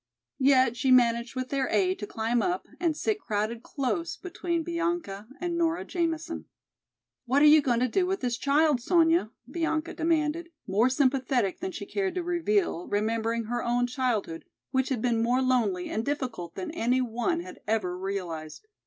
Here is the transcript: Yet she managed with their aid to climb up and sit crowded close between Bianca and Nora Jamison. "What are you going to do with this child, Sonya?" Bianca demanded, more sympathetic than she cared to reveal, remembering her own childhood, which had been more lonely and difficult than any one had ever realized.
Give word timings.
Yet 0.39 0.75
she 0.77 0.89
managed 0.89 1.35
with 1.35 1.49
their 1.49 1.69
aid 1.69 1.99
to 1.99 2.07
climb 2.07 2.41
up 2.41 2.67
and 2.79 2.97
sit 2.97 3.19
crowded 3.19 3.61
close 3.61 4.17
between 4.17 4.63
Bianca 4.63 5.27
and 5.39 5.55
Nora 5.55 5.85
Jamison. 5.85 6.45
"What 7.27 7.43
are 7.43 7.45
you 7.45 7.61
going 7.61 7.81
to 7.81 7.87
do 7.87 8.07
with 8.07 8.21
this 8.21 8.35
child, 8.35 8.81
Sonya?" 8.81 9.29
Bianca 9.47 9.93
demanded, 9.93 10.49
more 10.65 10.89
sympathetic 10.89 11.59
than 11.59 11.71
she 11.71 11.85
cared 11.85 12.15
to 12.15 12.23
reveal, 12.23 12.87
remembering 12.87 13.43
her 13.43 13.63
own 13.63 13.85
childhood, 13.85 14.43
which 14.71 14.89
had 14.89 15.03
been 15.03 15.21
more 15.21 15.39
lonely 15.39 15.87
and 15.91 16.03
difficult 16.03 16.55
than 16.55 16.71
any 16.71 16.99
one 17.01 17.41
had 17.41 17.59
ever 17.67 17.95
realized. 17.95 18.67